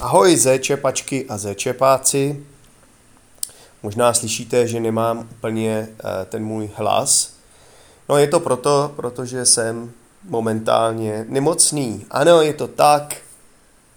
Ahoj 0.00 0.36
zéčepačky 0.36 1.26
a 1.28 1.38
zéčepáci. 1.38 2.46
Možná 3.82 4.14
slyšíte, 4.14 4.66
že 4.66 4.80
nemám 4.80 5.28
úplně 5.30 5.88
eh, 5.88 6.24
ten 6.24 6.44
můj 6.44 6.70
hlas. 6.74 7.32
No 8.08 8.16
je 8.16 8.26
to 8.26 8.40
proto, 8.40 8.92
protože 8.96 9.46
jsem 9.46 9.92
momentálně 10.24 11.26
nemocný. 11.28 12.06
Ano, 12.10 12.40
je 12.40 12.54
to 12.54 12.68
tak. 12.68 13.16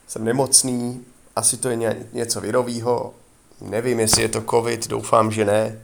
Jsem 0.08 0.24
nemocný. 0.24 1.05
Asi 1.36 1.58
to 1.58 1.70
je 1.70 2.06
něco 2.14 2.42
virového. 2.42 3.14
Nevím, 3.62 4.00
jestli 4.00 4.22
je 4.22 4.30
to 4.30 4.42
covid, 4.42 4.88
doufám, 4.88 5.32
že 5.32 5.46
ne. 5.46 5.82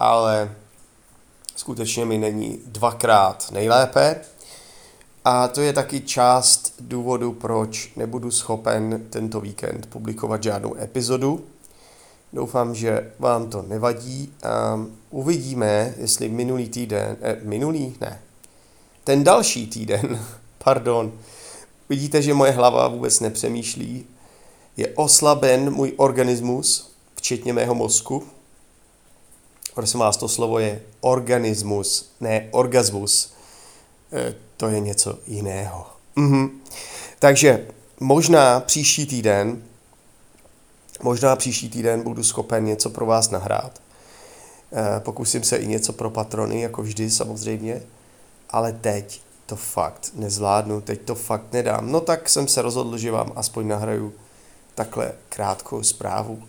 Ale 0.00 0.54
skutečně 1.56 2.04
mi 2.04 2.18
není 2.18 2.58
dvakrát 2.66 3.50
nejlépe. 3.50 4.20
A 5.24 5.48
to 5.48 5.60
je 5.60 5.72
taky 5.72 6.00
část 6.00 6.74
důvodu, 6.80 7.32
proč 7.32 7.92
nebudu 7.96 8.30
schopen 8.30 9.06
tento 9.10 9.40
víkend 9.40 9.86
publikovat 9.86 10.42
žádnou 10.42 10.76
epizodu. 10.76 11.44
Doufám, 12.32 12.74
že 12.74 13.12
vám 13.18 13.50
to 13.50 13.62
nevadí. 13.62 14.32
Um, 14.74 14.98
uvidíme, 15.10 15.94
jestli 15.96 16.28
minulý 16.28 16.68
týden, 16.68 17.16
eh, 17.20 17.36
minulý, 17.42 17.94
ne, 18.00 18.22
ten 19.04 19.24
další 19.24 19.66
týden, 19.66 20.26
pardon, 20.64 21.12
vidíte, 21.88 22.22
že 22.22 22.34
moje 22.34 22.50
hlava 22.50 22.88
vůbec 22.88 23.20
nepřemýšlí, 23.20 24.06
je 24.76 24.88
oslaben 24.88 25.70
můj 25.70 25.92
organismus, 25.96 26.92
včetně 27.14 27.52
mého 27.52 27.74
mozku. 27.74 28.22
Prosím 29.74 30.00
vás, 30.00 30.16
to 30.16 30.28
slovo 30.28 30.58
je 30.58 30.82
organismus, 31.00 32.12
ne 32.20 32.48
orgasmus. 32.50 33.32
E, 34.12 34.34
to 34.62 34.68
je 34.68 34.80
něco 34.80 35.18
jiného. 35.26 35.86
Mhm. 36.16 36.60
Takže 37.18 37.66
možná 38.00 38.60
příští 38.60 39.06
týden, 39.06 39.62
možná 41.02 41.36
příští 41.36 41.68
týden 41.68 42.02
budu 42.02 42.22
schopen 42.24 42.64
něco 42.64 42.90
pro 42.90 43.06
vás 43.06 43.30
nahrát. 43.30 43.82
E, 44.96 45.00
pokusím 45.00 45.42
se 45.42 45.56
i 45.56 45.66
něco 45.66 45.92
pro 45.92 46.10
patrony, 46.10 46.60
jako 46.60 46.82
vždy 46.82 47.10
samozřejmě, 47.10 47.82
ale 48.50 48.72
teď 48.72 49.22
to 49.46 49.56
fakt 49.56 50.10
nezvládnu, 50.14 50.80
teď 50.80 51.00
to 51.00 51.14
fakt 51.14 51.52
nedám. 51.52 51.92
No 51.92 52.00
tak 52.00 52.28
jsem 52.28 52.48
se 52.48 52.62
rozhodl, 52.62 52.98
že 52.98 53.10
vám 53.10 53.32
aspoň 53.36 53.68
nahraju 53.68 54.12
takhle 54.74 55.12
krátkou 55.28 55.82
zprávu. 55.82 56.42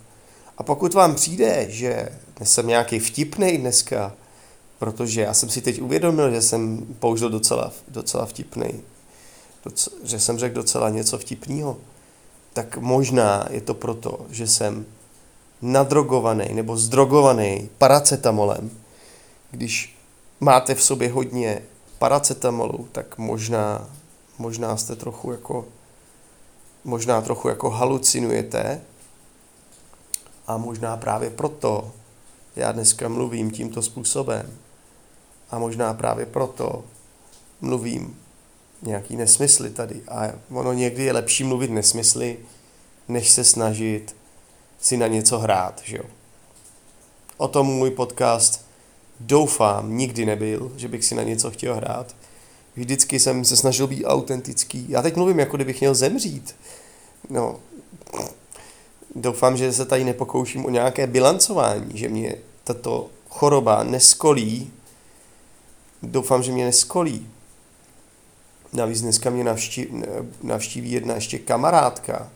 A 0.58 0.62
pokud 0.62 0.94
vám 0.94 1.14
přijde, 1.14 1.66
že 1.68 2.08
jsem 2.42 2.66
nějaký 2.66 2.98
vtipný 2.98 3.58
dneska, 3.58 4.12
protože 4.84 5.20
já 5.20 5.34
jsem 5.34 5.48
si 5.48 5.60
teď 5.60 5.82
uvědomil, 5.82 6.30
že 6.30 6.42
jsem 6.42 6.86
použil 6.98 7.30
docela, 7.30 7.72
docela 7.88 8.26
vtipný, 8.26 8.82
docela, 9.64 9.96
že 10.04 10.20
jsem 10.20 10.38
řekl 10.38 10.54
docela 10.54 10.90
něco 10.90 11.18
vtipného, 11.18 11.76
tak 12.52 12.76
možná 12.76 13.46
je 13.50 13.60
to 13.60 13.74
proto, 13.74 14.26
že 14.30 14.46
jsem 14.46 14.86
nadrogovaný 15.62 16.54
nebo 16.54 16.76
zdrogovaný 16.76 17.68
paracetamolem. 17.78 18.70
Když 19.50 19.96
máte 20.40 20.74
v 20.74 20.82
sobě 20.82 21.12
hodně 21.12 21.62
paracetamolu, 21.98 22.88
tak 22.92 23.18
možná, 23.18 23.88
možná 24.38 24.76
jste 24.76 24.96
trochu 24.96 25.32
jako 25.32 25.64
možná 26.84 27.20
trochu 27.20 27.48
jako 27.48 27.70
halucinujete 27.70 28.80
a 30.46 30.56
možná 30.56 30.96
právě 30.96 31.30
proto 31.30 31.92
já 32.56 32.72
dneska 32.72 33.08
mluvím 33.08 33.50
tímto 33.50 33.82
způsobem. 33.82 34.63
A 35.50 35.58
možná 35.58 35.94
právě 35.94 36.26
proto 36.26 36.84
mluvím 37.60 38.16
nějaký 38.82 39.16
nesmysly 39.16 39.70
tady. 39.70 40.02
A 40.08 40.32
ono 40.50 40.72
někdy 40.72 41.04
je 41.04 41.12
lepší 41.12 41.44
mluvit 41.44 41.70
nesmysly, 41.70 42.38
než 43.08 43.30
se 43.30 43.44
snažit 43.44 44.16
si 44.80 44.96
na 44.96 45.06
něco 45.06 45.38
hrát, 45.38 45.80
že 45.84 45.96
jo. 45.96 46.04
O 47.36 47.48
tom 47.48 47.66
můj 47.66 47.90
podcast 47.90 48.66
doufám 49.20 49.96
nikdy 49.96 50.26
nebyl, 50.26 50.72
že 50.76 50.88
bych 50.88 51.04
si 51.04 51.14
na 51.14 51.22
něco 51.22 51.50
chtěl 51.50 51.74
hrát. 51.74 52.16
Vždycky 52.76 53.20
jsem 53.20 53.44
se 53.44 53.56
snažil 53.56 53.86
být 53.86 54.04
autentický. 54.04 54.86
Já 54.88 55.02
teď 55.02 55.16
mluvím, 55.16 55.38
jako 55.38 55.56
kdybych 55.56 55.80
měl 55.80 55.94
zemřít. 55.94 56.56
No, 57.30 57.60
doufám, 59.14 59.56
že 59.56 59.72
se 59.72 59.84
tady 59.84 60.04
nepokouším 60.04 60.64
o 60.64 60.70
nějaké 60.70 61.06
bilancování, 61.06 61.98
že 61.98 62.08
mě 62.08 62.34
tato 62.64 63.10
choroba 63.28 63.82
neskolí. 63.82 64.72
Doufám, 66.04 66.42
že 66.42 66.52
mě 66.52 66.64
neskolí. 66.64 67.28
Navíc 68.72 69.00
dneska 69.00 69.30
mě 69.30 69.44
navštíví, 69.44 70.02
navštíví 70.42 70.92
jedna 70.92 71.14
ještě 71.14 71.38
kamarádka, 71.38 72.30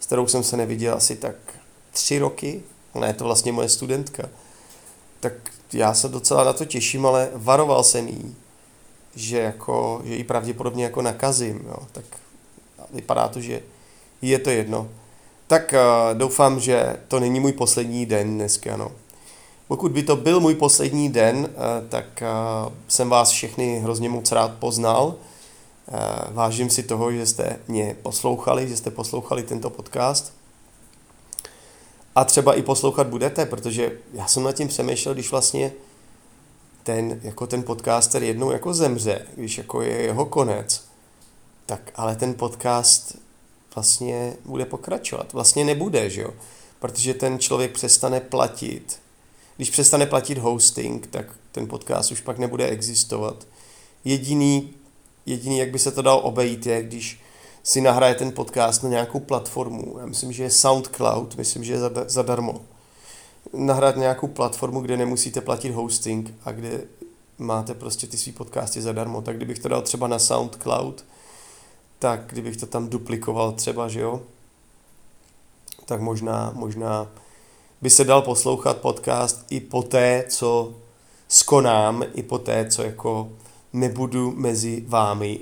s 0.00 0.06
kterou 0.06 0.26
jsem 0.26 0.42
se 0.42 0.56
neviděl 0.56 0.94
asi 0.94 1.16
tak 1.16 1.34
tři 1.92 2.18
roky. 2.18 2.62
Ona 2.92 3.06
je 3.06 3.12
to 3.12 3.24
vlastně 3.24 3.52
moje 3.52 3.68
studentka. 3.68 4.28
Tak 5.20 5.32
já 5.72 5.94
se 5.94 6.08
docela 6.08 6.44
na 6.44 6.52
to 6.52 6.64
těším, 6.64 7.06
ale 7.06 7.30
varoval 7.34 7.84
jsem 7.84 8.08
jí, 8.08 8.36
že, 9.14 9.38
jako, 9.38 10.02
že 10.04 10.14
ji 10.14 10.24
pravděpodobně 10.24 10.84
jako 10.84 11.02
nakazím. 11.02 11.62
Jo. 11.66 11.76
Tak 11.92 12.04
vypadá 12.92 13.28
to, 13.28 13.40
že 13.40 13.62
je 14.22 14.38
to 14.38 14.50
jedno. 14.50 14.88
Tak 15.46 15.74
uh, 15.74 16.18
doufám, 16.18 16.60
že 16.60 16.96
to 17.08 17.20
není 17.20 17.40
můj 17.40 17.52
poslední 17.52 18.06
den 18.06 18.34
dneska, 18.34 18.76
no. 18.76 18.92
Pokud 19.68 19.92
by 19.92 20.02
to 20.02 20.16
byl 20.16 20.40
můj 20.40 20.54
poslední 20.54 21.08
den, 21.08 21.36
uh, 21.36 21.88
tak 21.88 22.22
uh, 22.22 22.72
jsem 22.88 23.08
vás 23.08 23.30
všechny 23.30 23.78
hrozně 23.78 24.08
moc 24.08 24.32
rád 24.32 24.52
poznal. 24.58 25.06
Uh, 25.06 25.14
vážím 26.34 26.70
si 26.70 26.82
toho, 26.82 27.12
že 27.12 27.26
jste 27.26 27.58
mě 27.68 27.96
poslouchali, 28.02 28.68
že 28.68 28.76
jste 28.76 28.90
poslouchali 28.90 29.42
tento 29.42 29.70
podcast. 29.70 30.32
A 32.14 32.24
třeba 32.24 32.54
i 32.54 32.62
poslouchat 32.62 33.06
budete, 33.06 33.46
protože 33.46 33.92
já 34.12 34.26
jsem 34.26 34.42
nad 34.42 34.52
tím 34.52 34.68
přemýšlel, 34.68 35.14
když 35.14 35.30
vlastně 35.30 35.72
ten, 36.82 37.20
jako 37.22 37.46
ten 37.46 37.62
podcaster 37.62 38.22
jednou 38.22 38.50
jako 38.50 38.74
zemře, 38.74 39.26
když 39.36 39.58
jako 39.58 39.82
je 39.82 40.02
jeho 40.02 40.26
konec, 40.26 40.84
tak 41.66 41.90
ale 41.94 42.16
ten 42.16 42.34
podcast 42.34 43.16
vlastně 43.74 44.36
bude 44.44 44.64
pokračovat. 44.64 45.32
Vlastně 45.32 45.64
nebude, 45.64 46.10
že 46.10 46.22
jo? 46.22 46.30
Protože 46.78 47.14
ten 47.14 47.38
člověk 47.38 47.72
přestane 47.72 48.20
platit. 48.20 49.03
Když 49.56 49.70
přestane 49.70 50.06
platit 50.06 50.38
hosting, 50.38 51.06
tak 51.06 51.26
ten 51.52 51.68
podcast 51.68 52.12
už 52.12 52.20
pak 52.20 52.38
nebude 52.38 52.68
existovat. 52.68 53.46
Jediný, 54.04 54.74
jediný 55.26 55.58
jak 55.58 55.70
by 55.70 55.78
se 55.78 55.90
to 55.90 56.02
dal 56.02 56.20
obejít, 56.22 56.66
je, 56.66 56.82
když 56.82 57.20
si 57.62 57.80
nahraje 57.80 58.14
ten 58.14 58.32
podcast 58.32 58.82
na 58.82 58.88
nějakou 58.88 59.20
platformu. 59.20 59.96
Já 60.00 60.06
myslím, 60.06 60.32
že 60.32 60.42
je 60.42 60.50
SoundCloud, 60.50 61.36
myslím, 61.36 61.64
že 61.64 61.72
je 61.72 61.78
zadarmo. 62.06 62.60
Nahrát 63.52 63.96
nějakou 63.96 64.26
platformu, 64.26 64.80
kde 64.80 64.96
nemusíte 64.96 65.40
platit 65.40 65.70
hosting 65.70 66.34
a 66.44 66.52
kde 66.52 66.80
máte 67.38 67.74
prostě 67.74 68.06
ty 68.06 68.16
svý 68.16 68.32
podcasty 68.32 68.82
zadarmo. 68.82 69.22
Tak 69.22 69.36
kdybych 69.36 69.58
to 69.58 69.68
dal 69.68 69.82
třeba 69.82 70.08
na 70.08 70.18
SoundCloud, 70.18 71.04
tak 71.98 72.20
kdybych 72.26 72.56
to 72.56 72.66
tam 72.66 72.88
duplikoval 72.88 73.52
třeba, 73.52 73.88
že 73.88 74.00
jo, 74.00 74.22
tak 75.86 76.00
možná, 76.00 76.52
možná 76.54 77.10
by 77.82 77.90
se 77.90 78.04
dal 78.04 78.22
poslouchat 78.22 78.76
podcast 78.76 79.46
i 79.50 79.60
po 79.60 79.82
té, 79.82 80.24
co 80.28 80.74
skonám, 81.28 82.04
i 82.14 82.22
po 82.22 82.38
té, 82.38 82.70
co 82.70 82.82
jako 82.82 83.32
nebudu 83.72 84.32
mezi 84.36 84.84
vámi. 84.86 85.40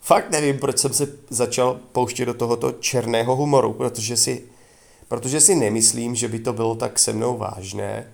Fakt 0.00 0.30
nevím, 0.30 0.58
proč 0.58 0.78
jsem 0.78 0.92
se 0.92 1.12
začal 1.30 1.80
pouštět 1.92 2.24
do 2.26 2.34
tohoto 2.34 2.72
černého 2.72 3.36
humoru, 3.36 3.72
protože 3.72 4.16
si, 4.16 4.44
protože 5.08 5.40
si 5.40 5.54
nemyslím, 5.54 6.14
že 6.14 6.28
by 6.28 6.38
to 6.38 6.52
bylo 6.52 6.74
tak 6.74 6.98
se 6.98 7.12
mnou 7.12 7.36
vážné. 7.36 8.12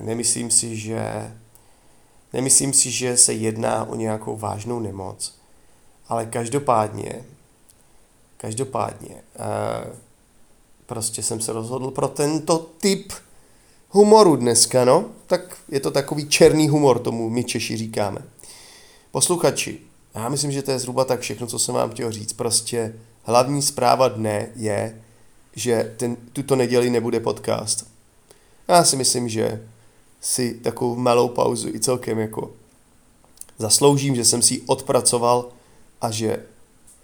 Nemyslím 0.00 0.50
si, 0.50 0.76
že 0.76 1.32
nemyslím 2.32 2.72
si, 2.72 2.90
že 2.90 3.16
se 3.16 3.32
jedná 3.32 3.84
o 3.84 3.94
nějakou 3.94 4.36
vážnou 4.36 4.80
nemoc. 4.80 5.34
Ale 6.08 6.26
každopádně, 6.26 7.24
každopádně, 8.36 9.14
uh, 9.14 9.92
prostě 10.86 11.22
jsem 11.22 11.40
se 11.40 11.52
rozhodl 11.52 11.90
pro 11.90 12.08
tento 12.08 12.58
typ 12.58 13.12
humoru 13.90 14.36
dneska, 14.36 14.84
no. 14.84 15.04
Tak 15.26 15.56
je 15.68 15.80
to 15.80 15.90
takový 15.90 16.28
černý 16.28 16.68
humor, 16.68 16.98
tomu 16.98 17.30
my 17.30 17.44
Češi 17.44 17.76
říkáme. 17.76 18.20
Posluchači, 19.10 19.80
já 20.14 20.28
myslím, 20.28 20.52
že 20.52 20.62
to 20.62 20.70
je 20.70 20.78
zhruba 20.78 21.04
tak 21.04 21.20
všechno, 21.20 21.46
co 21.46 21.58
jsem 21.58 21.74
vám 21.74 21.90
chtěl 21.90 22.12
říct. 22.12 22.32
Prostě 22.32 22.94
hlavní 23.22 23.62
zpráva 23.62 24.08
dne 24.08 24.48
je, 24.56 25.02
že 25.56 25.94
ten, 25.96 26.16
tuto 26.32 26.56
neděli 26.56 26.90
nebude 26.90 27.20
podcast. 27.20 27.86
Já 28.68 28.84
si 28.84 28.96
myslím, 28.96 29.28
že 29.28 29.68
si 30.20 30.54
takovou 30.54 30.96
malou 30.96 31.28
pauzu 31.28 31.68
i 31.68 31.80
celkem 31.80 32.18
jako 32.18 32.52
zasloužím, 33.58 34.14
že 34.14 34.24
jsem 34.24 34.42
si 34.42 34.54
ji 34.54 34.60
odpracoval 34.66 35.48
a 36.00 36.10
že 36.10 36.46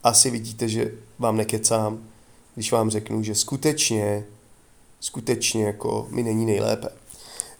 asi 0.02 0.30
vidíte, 0.30 0.68
že 0.68 0.92
vám 1.18 1.36
nekecám, 1.36 2.04
když 2.54 2.72
vám 2.72 2.90
řeknu, 2.90 3.22
že 3.22 3.34
skutečně, 3.34 4.24
skutečně 5.00 5.66
jako 5.66 6.06
mi 6.10 6.22
není 6.22 6.46
nejlépe. 6.46 6.88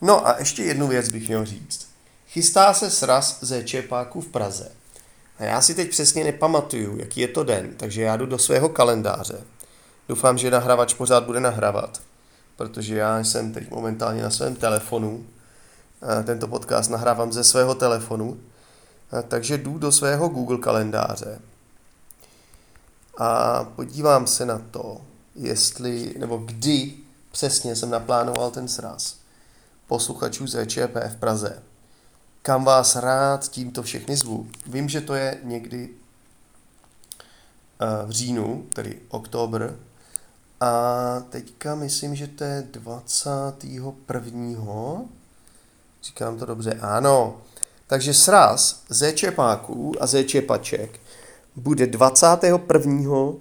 No 0.01 0.29
a 0.29 0.39
ještě 0.39 0.63
jednu 0.63 0.89
věc 0.89 1.09
bych 1.09 1.29
měl 1.29 1.47
říct. 1.47 1.87
Chystá 2.29 2.75
se 2.75 2.91
sraz 2.91 3.39
ze 3.41 3.65
Čepáku 3.65 4.21
v 4.21 4.29
Praze. 4.29 4.73
A 5.39 5.45
já 5.45 5.61
si 5.61 5.75
teď 5.75 5.91
přesně 5.91 6.25
nepamatuju, 6.25 6.99
jaký 6.99 7.21
je 7.21 7.29
to 7.29 7.45
den, 7.45 7.75
takže 7.77 8.03
já 8.03 8.17
jdu 8.17 8.27
do 8.27 8.39
svého 8.39 8.69
kalendáře. 8.69 9.41
Doufám, 10.09 10.39
že 10.39 10.51
nahrávač 10.51 10.95
pořád 10.95 11.25
bude 11.25 11.41
nahrávat, 11.41 12.03
protože 12.57 12.97
já 12.97 13.25
jsem 13.25 13.53
teď 13.53 13.71
momentálně 13.71 14.23
na 14.23 14.31
svém 14.31 14.57
telefonu. 14.57 15.27
Tento 16.25 16.49
podcast 16.49 16.91
nahrávám 16.91 17.33
ze 17.33 17.45
svého 17.45 17.75
telefonu, 17.75 18.41
takže 19.29 19.59
jdu 19.59 19.79
do 19.79 19.93
svého 19.93 20.29
Google 20.29 20.59
kalendáře 20.59 21.39
a 23.21 23.65
podívám 23.65 24.27
se 24.27 24.47
na 24.47 24.63
to, 24.71 25.01
jestli, 25.35 26.15
nebo 26.19 26.37
kdy 26.37 26.95
přesně 27.33 27.77
jsem 27.77 27.91
naplánoval 27.91 28.51
ten 28.51 28.69
sraz 28.69 29.17
posluchačů 29.87 30.47
z 30.47 30.55
EČP 30.55 30.97
v 31.09 31.17
Praze. 31.17 31.63
Kam 32.43 32.65
vás 32.65 32.97
rád 32.97 33.49
tímto 33.49 33.83
všechny 33.83 34.17
zvu. 34.17 34.47
Vím, 34.67 34.89
že 34.89 35.01
to 35.01 35.15
je 35.15 35.39
někdy 35.43 35.89
eh, 37.81 38.07
v 38.07 38.11
říjnu, 38.11 38.67
tedy 38.75 39.01
oktober, 39.09 39.77
a 40.61 41.23
teďka 41.31 41.75
myslím, 41.75 42.15
že 42.15 42.27
to 42.27 42.45
je 42.45 42.69
21. 42.71 45.03
Říkám 46.03 46.39
to 46.39 46.47
dobře, 46.47 46.79
ano. 46.81 47.41
Takže 47.87 48.15
sraz 48.15 48.83
zečepáků 48.89 49.95
a 50.01 50.07
zečepaček 50.07 51.01
bude 51.63 51.87
21. 51.87 52.97
Um, 53.17 53.39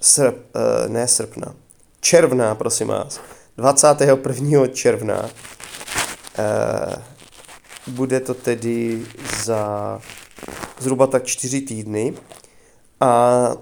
srp, 0.00 0.36
uh, 0.54 0.92
ne 0.92 1.08
srpna, 1.08 1.54
června, 2.00 2.54
prosím 2.54 2.88
vás. 2.88 3.20
21. 3.56 4.66
června. 4.66 5.22
Uh, 5.22 5.28
bude 7.86 8.20
to 8.20 8.34
tedy 8.34 9.06
za 9.44 10.00
zhruba 10.78 11.06
tak 11.06 11.24
čtyři 11.24 11.60
týdny. 11.60 12.14
A 13.00 13.52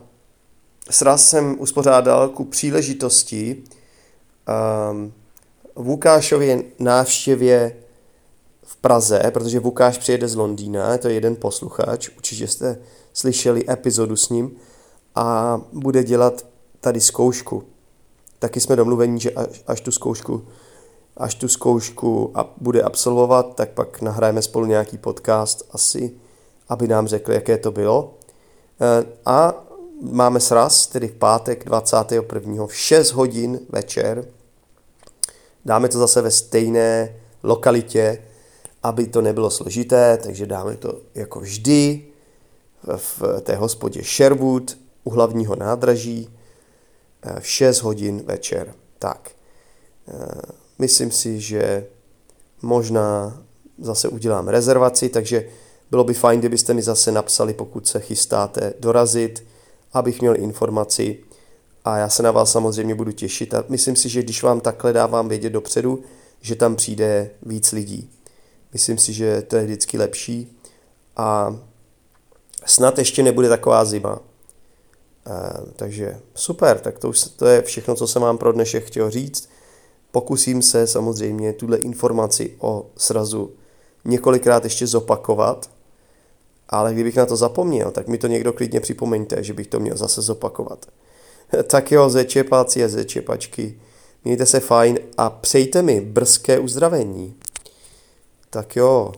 sraz 0.90 1.28
jsem 1.28 1.56
uspořádal 1.58 2.28
ku 2.28 2.44
příležitosti 2.44 3.62
um, 4.90 5.12
Vukášově 5.74 6.62
návštěvě 6.78 7.76
v 8.68 8.76
Praze, 8.76 9.22
protože 9.30 9.60
Vukáš 9.60 9.98
přijede 9.98 10.28
z 10.28 10.34
Londýna, 10.34 10.92
je 10.92 10.98
to 10.98 11.08
jeden 11.08 11.36
posluchač, 11.36 12.08
určitě 12.16 12.48
jste 12.48 12.78
slyšeli 13.12 13.70
epizodu 13.70 14.16
s 14.16 14.28
ním 14.28 14.56
a 15.14 15.60
bude 15.72 16.04
dělat 16.04 16.46
tady 16.80 17.00
zkoušku. 17.00 17.64
Taky 18.38 18.60
jsme 18.60 18.76
domluveni, 18.76 19.20
že 19.20 19.30
až, 19.30 19.62
až 19.66 19.80
tu 19.80 19.90
zkoušku 19.92 20.42
až 21.18 21.34
tu 21.34 21.48
zkoušku 21.48 22.30
a 22.34 22.54
bude 22.56 22.82
absolvovat, 22.82 23.54
tak 23.54 23.70
pak 23.70 24.02
nahrajeme 24.02 24.42
spolu 24.42 24.66
nějaký 24.66 24.98
podcast 24.98 25.68
asi, 25.72 26.12
aby 26.68 26.88
nám 26.88 27.06
řekl, 27.06 27.32
jaké 27.32 27.58
to 27.58 27.70
bylo. 27.70 28.14
E, 28.80 29.06
a 29.26 29.64
máme 30.00 30.40
sraz, 30.40 30.86
tedy 30.86 31.08
v 31.08 31.14
pátek 31.14 31.64
21. 31.64 32.66
v 32.66 32.76
6 32.76 33.12
hodin 33.12 33.60
večer. 33.68 34.24
Dáme 35.64 35.88
to 35.88 35.98
zase 35.98 36.22
ve 36.22 36.30
stejné 36.30 37.16
lokalitě, 37.42 38.22
aby 38.82 39.06
to 39.06 39.20
nebylo 39.20 39.50
složité, 39.50 40.18
takže 40.22 40.46
dáme 40.46 40.76
to 40.76 41.00
jako 41.14 41.40
vždy 41.40 42.04
v 42.96 43.22
té 43.40 43.56
hospodě 43.56 44.02
Sherwood 44.02 44.76
u 45.04 45.10
hlavního 45.10 45.56
nádraží 45.56 46.30
v 47.40 47.46
6 47.46 47.82
hodin 47.82 48.22
večer. 48.26 48.74
Tak, 48.98 49.30
e, 50.08 50.12
myslím 50.78 51.10
si, 51.10 51.40
že 51.40 51.86
možná 52.62 53.38
zase 53.78 54.08
udělám 54.08 54.48
rezervaci, 54.48 55.08
takže 55.08 55.48
bylo 55.90 56.04
by 56.04 56.14
fajn, 56.14 56.40
kdybyste 56.40 56.74
mi 56.74 56.82
zase 56.82 57.12
napsali, 57.12 57.54
pokud 57.54 57.86
se 57.86 58.00
chystáte 58.00 58.74
dorazit, 58.80 59.44
abych 59.92 60.20
měl 60.20 60.36
informaci 60.36 61.18
a 61.84 61.96
já 61.96 62.08
se 62.08 62.22
na 62.22 62.30
vás 62.30 62.52
samozřejmě 62.52 62.94
budu 62.94 63.12
těšit 63.12 63.54
a 63.54 63.64
myslím 63.68 63.96
si, 63.96 64.08
že 64.08 64.22
když 64.22 64.42
vám 64.42 64.60
takhle 64.60 64.92
dávám 64.92 65.28
vědět 65.28 65.50
dopředu, 65.50 66.02
že 66.40 66.54
tam 66.54 66.76
přijde 66.76 67.30
víc 67.42 67.72
lidí. 67.72 68.10
Myslím 68.72 68.98
si, 68.98 69.12
že 69.12 69.42
to 69.42 69.56
je 69.56 69.64
vždycky 69.64 69.98
lepší 69.98 70.58
a 71.16 71.56
snad 72.66 72.98
ještě 72.98 73.22
nebude 73.22 73.48
taková 73.48 73.84
zima. 73.84 74.20
E, 75.26 75.72
takže 75.76 76.20
super, 76.34 76.78
tak 76.78 76.98
to, 76.98 77.08
už, 77.08 77.20
to 77.20 77.46
je 77.46 77.62
všechno, 77.62 77.94
co 77.94 78.06
jsem 78.06 78.22
vám 78.22 78.38
pro 78.38 78.52
dnešek 78.52 78.84
chtěl 78.84 79.10
říct. 79.10 79.48
Pokusím 80.10 80.62
se 80.62 80.86
samozřejmě 80.86 81.52
tuhle 81.52 81.78
informaci 81.78 82.56
o 82.58 82.86
srazu 82.96 83.52
několikrát 84.04 84.64
ještě 84.64 84.86
zopakovat, 84.86 85.70
ale 86.68 86.94
kdybych 86.94 87.16
na 87.16 87.26
to 87.26 87.36
zapomněl, 87.36 87.90
tak 87.90 88.08
mi 88.08 88.18
to 88.18 88.26
někdo 88.26 88.52
klidně 88.52 88.80
připomeňte, 88.80 89.42
že 89.42 89.52
bych 89.52 89.66
to 89.66 89.80
měl 89.80 89.96
zase 89.96 90.22
zopakovat. 90.22 90.86
tak 91.66 91.92
jo, 91.92 92.10
zečepáci 92.10 92.84
a 92.84 92.88
zečepačky, 92.88 93.80
mějte 94.24 94.46
se 94.46 94.60
fajn 94.60 94.98
a 95.18 95.30
přejte 95.30 95.82
mi 95.82 96.00
brzké 96.00 96.58
uzdravení. 96.58 97.34
Tak 98.50 98.76
jo, 98.76 99.12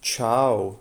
čau. 0.00 0.74